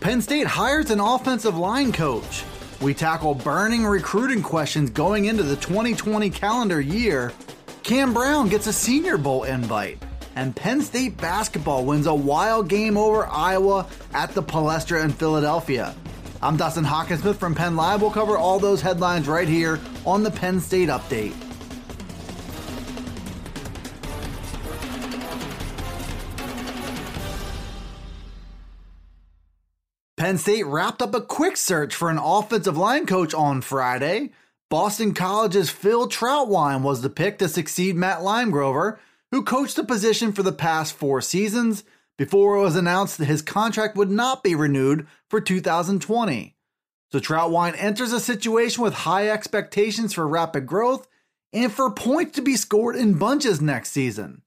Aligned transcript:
Penn 0.00 0.22
State 0.22 0.46
hires 0.46 0.90
an 0.90 1.00
offensive 1.00 1.58
line 1.58 1.90
coach. 1.90 2.44
We 2.80 2.94
tackle 2.94 3.34
burning 3.34 3.84
recruiting 3.84 4.44
questions 4.44 4.90
going 4.90 5.24
into 5.24 5.42
the 5.42 5.56
2020 5.56 6.30
calendar 6.30 6.80
year. 6.80 7.32
Cam 7.82 8.14
Brown 8.14 8.48
gets 8.48 8.68
a 8.68 8.72
Senior 8.72 9.18
Bowl 9.18 9.42
invite. 9.42 10.00
And 10.36 10.54
Penn 10.54 10.82
State 10.82 11.16
basketball 11.16 11.84
wins 11.84 12.06
a 12.06 12.14
wild 12.14 12.68
game 12.68 12.96
over 12.96 13.26
Iowa 13.26 13.88
at 14.14 14.32
the 14.34 14.42
Palestra 14.42 15.02
in 15.02 15.10
Philadelphia. 15.10 15.96
I'm 16.40 16.56
Dustin 16.56 16.84
Hockensmith 16.84 17.34
from 17.34 17.56
Penn 17.56 17.74
Live. 17.74 18.00
We'll 18.00 18.12
cover 18.12 18.38
all 18.38 18.60
those 18.60 18.80
headlines 18.80 19.26
right 19.26 19.48
here 19.48 19.80
on 20.06 20.22
the 20.22 20.30
Penn 20.30 20.60
State 20.60 20.90
Update. 20.90 21.34
Penn 30.18 30.36
State 30.36 30.66
wrapped 30.66 31.00
up 31.00 31.14
a 31.14 31.20
quick 31.20 31.56
search 31.56 31.94
for 31.94 32.10
an 32.10 32.18
offensive 32.18 32.76
line 32.76 33.06
coach 33.06 33.32
on 33.32 33.60
Friday. 33.60 34.32
Boston 34.68 35.14
College's 35.14 35.70
Phil 35.70 36.08
Trautwein 36.08 36.82
was 36.82 37.02
the 37.02 37.08
pick 37.08 37.38
to 37.38 37.48
succeed 37.48 37.94
Matt 37.94 38.18
Limegrover, 38.18 38.98
who 39.30 39.44
coached 39.44 39.76
the 39.76 39.84
position 39.84 40.32
for 40.32 40.42
the 40.42 40.50
past 40.50 40.92
four 40.92 41.20
seasons 41.20 41.84
before 42.16 42.56
it 42.56 42.62
was 42.62 42.74
announced 42.74 43.18
that 43.18 43.26
his 43.26 43.42
contract 43.42 43.96
would 43.96 44.10
not 44.10 44.42
be 44.42 44.56
renewed 44.56 45.06
for 45.30 45.40
2020. 45.40 46.56
So 47.12 47.20
Trautwein 47.20 47.76
enters 47.78 48.12
a 48.12 48.18
situation 48.18 48.82
with 48.82 48.94
high 48.94 49.28
expectations 49.28 50.14
for 50.14 50.26
rapid 50.26 50.66
growth 50.66 51.06
and 51.52 51.72
for 51.72 51.92
points 51.92 52.32
to 52.32 52.42
be 52.42 52.56
scored 52.56 52.96
in 52.96 53.18
bunches 53.18 53.60
next 53.60 53.92
season. 53.92 54.42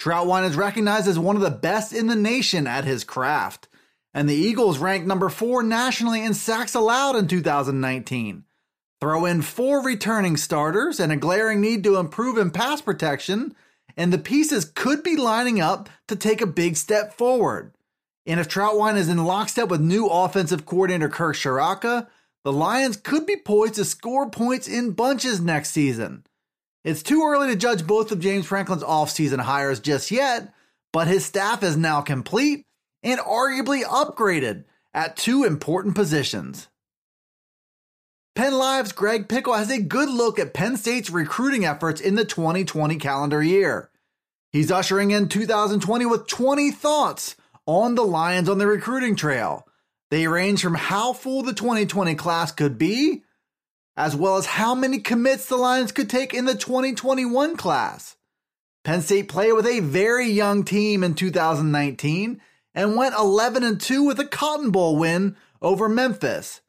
Trautwein 0.00 0.48
is 0.48 0.56
recognized 0.56 1.06
as 1.06 1.18
one 1.18 1.36
of 1.36 1.42
the 1.42 1.50
best 1.50 1.92
in 1.92 2.06
the 2.06 2.16
nation 2.16 2.66
at 2.66 2.86
his 2.86 3.04
craft 3.04 3.68
and 4.12 4.28
the 4.28 4.34
Eagles 4.34 4.78
ranked 4.78 5.06
number 5.06 5.28
four 5.28 5.62
nationally 5.62 6.24
in 6.24 6.34
sacks 6.34 6.74
allowed 6.74 7.16
in 7.16 7.28
2019. 7.28 8.44
Throw 9.00 9.24
in 9.24 9.42
four 9.42 9.82
returning 9.82 10.36
starters 10.36 11.00
and 11.00 11.10
a 11.10 11.16
glaring 11.16 11.60
need 11.60 11.84
to 11.84 11.96
improve 11.96 12.36
in 12.36 12.50
pass 12.50 12.82
protection, 12.82 13.54
and 13.96 14.12
the 14.12 14.18
pieces 14.18 14.64
could 14.64 15.02
be 15.02 15.16
lining 15.16 15.60
up 15.60 15.88
to 16.08 16.16
take 16.16 16.40
a 16.40 16.46
big 16.46 16.76
step 16.76 17.14
forward. 17.14 17.72
And 18.26 18.38
if 18.38 18.48
Trautwein 18.48 18.96
is 18.96 19.08
in 19.08 19.24
lockstep 19.24 19.68
with 19.68 19.80
new 19.80 20.06
offensive 20.06 20.66
coordinator 20.66 21.08
Kirk 21.08 21.36
Ciarrocca, 21.36 22.08
the 22.44 22.52
Lions 22.52 22.96
could 22.96 23.26
be 23.26 23.36
poised 23.36 23.74
to 23.74 23.84
score 23.84 24.28
points 24.28 24.68
in 24.68 24.92
bunches 24.92 25.40
next 25.40 25.70
season. 25.70 26.24
It's 26.84 27.02
too 27.02 27.22
early 27.26 27.48
to 27.48 27.56
judge 27.56 27.86
both 27.86 28.12
of 28.12 28.20
James 28.20 28.46
Franklin's 28.46 28.82
offseason 28.82 29.40
hires 29.40 29.80
just 29.80 30.10
yet, 30.10 30.52
but 30.92 31.08
his 31.08 31.24
staff 31.24 31.62
is 31.62 31.76
now 31.76 32.00
complete 32.00 32.64
and 33.02 33.20
arguably 33.20 33.82
upgraded 33.82 34.64
at 34.92 35.16
two 35.16 35.44
important 35.44 35.94
positions. 35.94 36.68
Penn 38.34 38.54
Live's 38.54 38.92
Greg 38.92 39.28
Pickle 39.28 39.54
has 39.54 39.70
a 39.70 39.82
good 39.82 40.08
look 40.08 40.38
at 40.38 40.54
Penn 40.54 40.76
State's 40.76 41.10
recruiting 41.10 41.64
efforts 41.64 42.00
in 42.00 42.14
the 42.14 42.24
2020 42.24 42.96
calendar 42.96 43.42
year. 43.42 43.90
He's 44.52 44.70
ushering 44.70 45.10
in 45.10 45.28
2020 45.28 46.06
with 46.06 46.26
20 46.26 46.70
thoughts 46.70 47.36
on 47.66 47.94
the 47.94 48.04
Lions 48.04 48.48
on 48.48 48.58
the 48.58 48.66
recruiting 48.66 49.14
trail. 49.14 49.66
They 50.10 50.26
range 50.26 50.62
from 50.62 50.74
how 50.74 51.12
full 51.12 51.42
the 51.42 51.52
2020 51.52 52.14
class 52.16 52.50
could 52.50 52.78
be, 52.78 53.22
as 53.96 54.16
well 54.16 54.36
as 54.36 54.46
how 54.46 54.74
many 54.74 54.98
commits 54.98 55.46
the 55.46 55.56
Lions 55.56 55.92
could 55.92 56.10
take 56.10 56.34
in 56.34 56.46
the 56.46 56.54
2021 56.54 57.56
class. 57.56 58.16
Penn 58.82 59.02
State 59.02 59.28
played 59.28 59.52
with 59.52 59.66
a 59.66 59.80
very 59.80 60.28
young 60.28 60.64
team 60.64 61.04
in 61.04 61.14
2019 61.14 62.40
and 62.74 62.96
went 62.96 63.14
11 63.16 63.64
and 63.64 63.80
2 63.80 64.04
with 64.04 64.20
a 64.20 64.26
Cotton 64.26 64.70
Bowl 64.70 64.96
win 64.96 65.36
over 65.60 65.88
Memphis. 65.88 66.60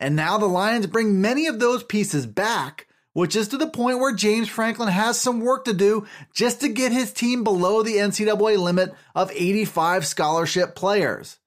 And 0.00 0.14
now 0.14 0.38
the 0.38 0.46
Lions 0.46 0.86
bring 0.86 1.20
many 1.20 1.46
of 1.46 1.58
those 1.58 1.82
pieces 1.82 2.26
back, 2.26 2.86
which 3.12 3.34
is 3.34 3.48
to 3.48 3.56
the 3.56 3.66
point 3.66 3.98
where 3.98 4.14
James 4.14 4.48
Franklin 4.48 4.88
has 4.88 5.18
some 5.18 5.40
work 5.40 5.64
to 5.64 5.72
do 5.72 6.06
just 6.32 6.60
to 6.60 6.68
get 6.68 6.92
his 6.92 7.12
team 7.12 7.42
below 7.42 7.82
the 7.82 7.96
NCAA 7.96 8.58
limit 8.58 8.94
of 9.14 9.32
85 9.32 10.06
scholarship 10.06 10.74
players. 10.74 11.38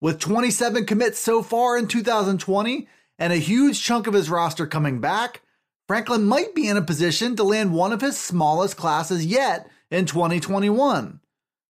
With 0.00 0.18
27 0.18 0.84
commits 0.86 1.20
so 1.20 1.42
far 1.42 1.78
in 1.78 1.86
2020 1.86 2.88
and 3.18 3.32
a 3.32 3.36
huge 3.36 3.80
chunk 3.80 4.08
of 4.08 4.14
his 4.14 4.28
roster 4.28 4.66
coming 4.66 5.00
back, 5.00 5.42
Franklin 5.86 6.24
might 6.24 6.56
be 6.56 6.68
in 6.68 6.76
a 6.76 6.82
position 6.82 7.36
to 7.36 7.44
land 7.44 7.72
one 7.72 7.92
of 7.92 8.00
his 8.00 8.18
smallest 8.18 8.76
classes 8.76 9.24
yet 9.24 9.70
in 9.92 10.06
2021. 10.06 11.20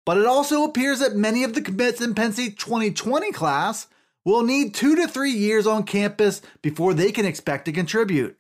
But 0.05 0.19
it 0.19 0.27
also 0.27 0.65
appears 0.65 0.99
that 0.99 1.15
many 1.15 1.45
of 1.45 1.55
the 1.55 1.63
commits 1.63 2.01
in 2.01 2.15
Penn 2.15 2.33
State 2.33 2.59
2020 2.59 3.31
class 3.33 3.87
will 4.25 4.43
need 4.43 4.75
two 4.75 4.97
to 4.97 5.07
three 5.07 5.31
years 5.31 5.67
on 5.67 5.85
campus 5.85 6.43
before 6.61 6.95
they 6.95 7.13
can 7.13 7.27
expect 7.27 7.65
to 7.67 7.73
contribute. 7.73 8.37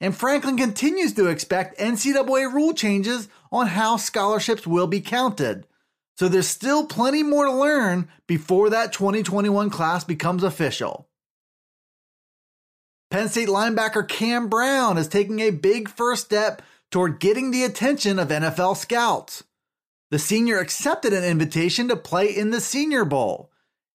And 0.00 0.16
Franklin 0.16 0.56
continues 0.56 1.12
to 1.14 1.26
expect 1.26 1.78
NCAA 1.78 2.52
rule 2.52 2.72
changes 2.72 3.28
on 3.52 3.68
how 3.68 3.96
scholarships 3.96 4.66
will 4.66 4.86
be 4.86 5.00
counted. 5.00 5.66
So 6.16 6.28
there's 6.28 6.46
still 6.46 6.86
plenty 6.86 7.22
more 7.22 7.46
to 7.46 7.52
learn 7.52 8.08
before 8.26 8.70
that 8.70 8.92
2021 8.92 9.70
class 9.70 10.04
becomes 10.04 10.42
official. 10.42 11.08
Penn 13.10 13.28
State 13.28 13.48
linebacker 13.48 14.06
Cam 14.06 14.48
Brown 14.48 14.96
is 14.96 15.08
taking 15.08 15.40
a 15.40 15.50
big 15.50 15.88
first 15.88 16.24
step 16.24 16.62
toward 16.90 17.20
getting 17.20 17.50
the 17.50 17.64
attention 17.64 18.18
of 18.18 18.28
NFL 18.28 18.76
scouts. 18.76 19.44
The 20.10 20.18
senior 20.18 20.58
accepted 20.58 21.12
an 21.12 21.22
invitation 21.22 21.86
to 21.88 21.96
play 21.96 22.36
in 22.36 22.50
the 22.50 22.60
Senior 22.60 23.04
Bowl. 23.04 23.52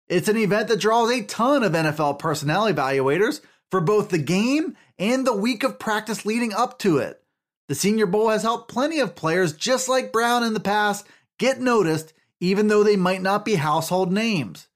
It's 0.09 0.27
an 0.27 0.35
event 0.35 0.67
that 0.67 0.81
draws 0.81 1.09
a 1.09 1.23
ton 1.23 1.63
of 1.63 1.71
NFL 1.71 2.19
personnel 2.19 2.65
evaluators 2.65 3.39
for 3.69 3.79
both 3.79 4.09
the 4.09 4.17
game 4.17 4.75
and 4.99 5.25
the 5.25 5.35
week 5.35 5.63
of 5.63 5.79
practice 5.79 6.25
leading 6.25 6.51
up 6.51 6.79
to 6.79 6.97
it. 6.97 7.23
The 7.69 7.75
Senior 7.75 8.07
Bowl 8.07 8.27
has 8.27 8.41
helped 8.41 8.69
plenty 8.69 8.99
of 8.99 9.15
players 9.15 9.53
just 9.53 9.87
like 9.87 10.11
Brown 10.11 10.43
in 10.43 10.53
the 10.53 10.59
past 10.59 11.07
get 11.39 11.61
noticed, 11.61 12.11
even 12.41 12.67
though 12.67 12.83
they 12.83 12.97
might 12.97 13.21
not 13.21 13.45
be 13.45 13.55
household 13.55 14.11
names. 14.11 14.67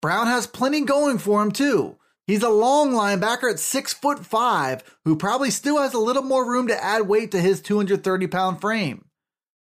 Brown 0.00 0.26
has 0.26 0.48
plenty 0.48 0.80
going 0.80 1.18
for 1.18 1.40
him 1.40 1.52
too. 1.52 1.96
He's 2.26 2.42
a 2.42 2.48
long 2.48 2.90
linebacker 2.90 3.48
at 3.48 3.60
six 3.60 3.94
foot 3.94 4.26
five, 4.26 4.82
who 5.04 5.14
probably 5.14 5.50
still 5.50 5.80
has 5.80 5.94
a 5.94 5.98
little 6.00 6.24
more 6.24 6.44
room 6.44 6.66
to 6.66 6.84
add 6.84 7.06
weight 7.06 7.30
to 7.30 7.40
his 7.40 7.60
230 7.60 8.26
pound 8.26 8.60
frame. 8.60 9.04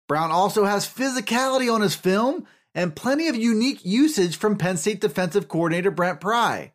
Brown 0.09 0.31
also 0.31 0.65
has 0.65 0.89
physicality 0.89 1.73
on 1.73 1.81
his 1.81 1.95
film 1.95 2.47
and 2.75 2.95
plenty 2.95 3.29
of 3.29 3.37
unique 3.37 3.85
usage 3.85 4.37
from 4.37 4.59
Penn 4.59 4.77
State 4.77 5.01
defensive 5.01 5.49
coordinator 5.49 5.91
Brent 5.91 6.21
Pry. 6.21 6.73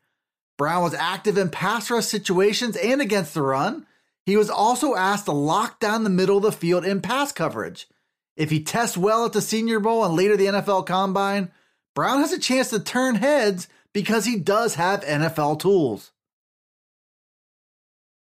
Brown 0.58 0.84
was 0.84 0.94
active 0.94 1.38
in 1.38 1.50
pass 1.50 1.90
rush 1.90 2.06
situations 2.06 2.76
and 2.76 3.02
against 3.02 3.34
the 3.34 3.42
run. 3.42 3.86
He 4.26 4.38
was 4.38 4.50
also 4.50 4.96
asked 4.96 5.26
to 5.26 5.32
lock 5.32 5.80
down 5.80 6.04
the 6.04 6.10
middle 6.10 6.38
of 6.38 6.44
the 6.44 6.52
field 6.52 6.86
in 6.86 7.02
pass 7.02 7.32
coverage. 7.32 7.88
If 8.36 8.50
he 8.50 8.64
tests 8.64 8.98
well 8.98 9.26
at 9.26 9.34
the 9.34 9.42
Senior 9.42 9.80
Bowl 9.80 10.06
and 10.06 10.16
later 10.16 10.38
the 10.38 10.46
NFL 10.48 10.86
Combine, 10.86 11.52
Brown 11.96 12.20
has 12.20 12.32
a 12.32 12.40
chance 12.40 12.70
to 12.70 12.80
turn 12.80 13.16
heads 13.16 13.68
because 13.94 14.26
he 14.26 14.38
does 14.38 14.76
have 14.76 15.04
NFL 15.04 15.60
tools. 15.60 16.12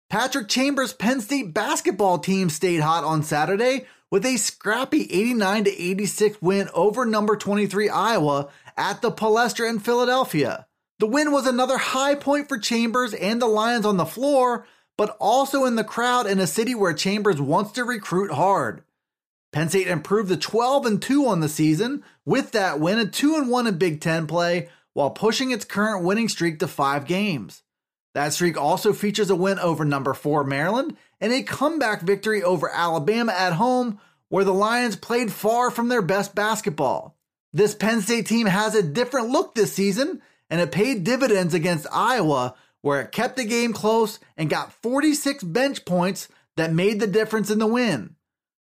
Patrick 0.10 0.48
Chambers' 0.48 0.94
Penn 0.94 1.22
State 1.22 1.54
basketball 1.54 2.20
team 2.20 2.50
stayed 2.50 2.82
hot 2.82 3.04
on 3.04 3.24
Saturday 3.24 3.86
with 4.12 4.26
a 4.26 4.38
scrappy 4.38 5.12
89 5.12 5.68
86 5.68 6.42
win 6.42 6.70
over 6.74 7.06
number 7.06 7.36
23 7.36 7.90
Iowa 7.90 8.50
at 8.78 9.02
the 9.02 9.12
Palestra 9.12 9.68
in 9.68 9.80
Philadelphia. 9.80 10.68
The 11.00 11.08
win 11.08 11.32
was 11.32 11.48
another 11.48 11.78
high 11.80 12.16
point 12.16 12.48
for 12.48 12.60
Chambers 12.60 13.14
and 13.16 13.42
the 13.42 13.48
Lions 13.48 13.86
on 13.86 13.98
the 13.98 14.06
floor, 14.06 14.68
but 14.98 15.18
also 15.20 15.66
in 15.66 15.76
the 15.76 15.84
crowd 15.84 16.28
in 16.28 16.40
a 16.40 16.46
city 16.46 16.76
where 16.76 16.94
Chambers 16.94 17.42
wants 17.42 17.72
to 17.72 17.84
recruit 17.84 18.32
hard. 18.32 18.84
Penn 19.52 19.70
State 19.70 19.88
improved 19.88 20.30
to 20.30 20.38
12 20.38 20.86
and 20.86 21.02
2 21.02 21.28
on 21.28 21.40
the 21.40 21.50
season 21.50 22.04
with 22.24 22.52
that 22.52 22.80
win 22.80 23.00
and 23.00 23.12
2 23.12 23.36
and 23.36 23.50
1 23.50 23.68
in 23.68 23.78
Big 23.78 24.00
10 24.00 24.28
play 24.28 24.70
while 24.94 25.10
pushing 25.10 25.52
its 25.52 25.66
current 25.66 26.04
winning 26.04 26.30
streak 26.30 26.60
to 26.60 26.68
5 26.68 27.06
games. 27.06 27.64
That 28.14 28.34
streak 28.34 28.58
also 28.58 28.94
features 28.94 29.30
a 29.30 29.36
win 29.36 29.60
over 29.60 29.84
number 29.84 30.14
4 30.14 30.44
Maryland 30.44 30.96
and 31.20 31.34
a 31.34 31.44
comeback 31.44 32.02
victory 32.02 32.44
over 32.44 32.70
Alabama 32.70 33.32
at 33.32 33.54
home, 33.54 34.00
where 34.30 34.44
the 34.44 34.54
Lions 34.54 34.96
played 34.96 35.32
far 35.32 35.72
from 35.72 35.90
their 35.90 36.02
best 36.02 36.36
basketball. 36.36 37.18
This 37.52 37.76
Penn 37.76 38.02
State 38.02 38.28
team 38.28 38.48
has 38.48 38.76
a 38.76 38.84
different 38.84 39.30
look 39.30 39.54
this 39.54 39.74
season, 39.74 40.22
and 40.50 40.60
it 40.60 40.72
paid 40.72 41.04
dividends 41.04 41.54
against 41.54 41.88
Iowa, 41.92 42.56
where 42.82 43.02
it 43.02 43.12
kept 43.12 43.38
the 43.38 43.46
game 43.46 43.74
close 43.74 44.20
and 44.38 44.50
got 44.50 44.74
46 44.82 45.44
bench 45.46 45.86
points 45.86 46.28
that 46.58 46.74
made 46.74 47.00
the 47.00 47.08
difference 47.08 47.50
in 47.50 47.60
the 47.60 47.68
win. 47.68 48.16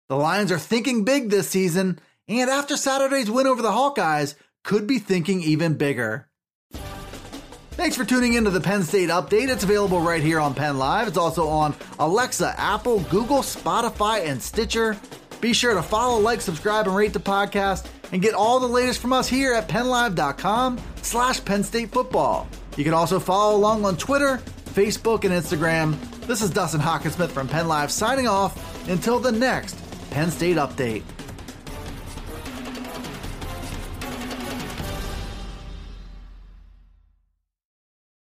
The 0.09 0.15
Lions 0.15 0.51
are 0.51 0.59
thinking 0.59 1.05
big 1.05 1.29
this 1.29 1.49
season, 1.49 1.99
and 2.27 2.49
after 2.49 2.77
Saturday's 2.77 3.29
win 3.29 3.47
over 3.47 3.61
the 3.61 3.71
Hawkeyes, 3.71 4.35
could 4.63 4.87
be 4.87 4.99
thinking 4.99 5.41
even 5.41 5.75
bigger. 5.75 6.29
Thanks 7.75 7.97
for 7.97 8.05
tuning 8.05 8.33
into 8.33 8.51
the 8.51 8.61
Penn 8.61 8.83
State 8.83 9.09
Update. 9.09 9.49
It's 9.49 9.63
available 9.63 9.99
right 9.99 10.21
here 10.21 10.39
on 10.39 10.53
Penn 10.53 10.77
Live. 10.77 11.07
It's 11.07 11.17
also 11.17 11.47
on 11.47 11.75
Alexa, 11.99 12.53
Apple, 12.57 12.99
Google, 13.01 13.39
Spotify, 13.39 14.27
and 14.27 14.41
Stitcher. 14.41 14.95
Be 15.41 15.53
sure 15.53 15.73
to 15.73 15.81
follow, 15.81 16.19
like, 16.19 16.39
subscribe, 16.39 16.87
and 16.87 16.95
rate 16.95 17.13
the 17.13 17.19
podcast, 17.19 17.87
and 18.11 18.21
get 18.21 18.35
all 18.35 18.59
the 18.59 18.67
latest 18.67 19.01
from 19.01 19.11
us 19.11 19.27
here 19.27 19.53
at 19.53 19.67
PennLive.com 19.67 20.79
slash 21.01 21.43
Penn 21.43 21.63
State 21.63 21.91
Football. 21.91 22.47
You 22.77 22.83
can 22.83 22.93
also 22.93 23.19
follow 23.19 23.55
along 23.57 23.83
on 23.85 23.97
Twitter, 23.97 24.37
Facebook, 24.67 25.25
and 25.25 25.33
Instagram. 25.33 25.99
This 26.27 26.41
is 26.41 26.51
Dustin 26.51 26.79
Hockensmith 26.79 27.29
from 27.29 27.47
Penn 27.47 27.67
Live 27.67 27.91
signing 27.91 28.27
off 28.27 28.87
until 28.87 29.19
the 29.19 29.31
next 29.31 29.75
Penn 30.11 30.31
State 30.31 30.57
Update. 30.57 31.03